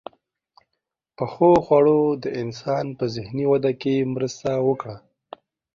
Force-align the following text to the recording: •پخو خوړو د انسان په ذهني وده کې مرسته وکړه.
•پخو 1.17 1.51
خوړو 1.65 2.01
د 2.23 2.25
انسان 2.41 2.85
په 2.97 3.05
ذهني 3.15 3.45
وده 3.51 3.71
کې 3.81 3.95
مرسته 4.13 4.51
وکړه. 4.67 4.97